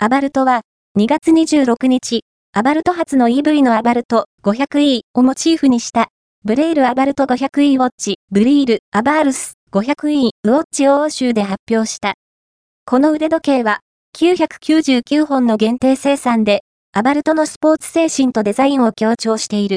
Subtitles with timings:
[0.00, 0.60] アバルトは、
[0.96, 6.06] 2月26日、アバルト発の EV のアバルト 500E をモチーフにした、
[6.44, 12.14] ブレイルアバルト 500E ウォッチ、ブリール、アバールス 500E ウォッチを欧州で発表した。
[12.86, 13.80] この腕時計は、
[14.16, 16.60] 999本の限定生産で、
[16.92, 19.76] アバルトのスポーツ精神とデザインを強調している。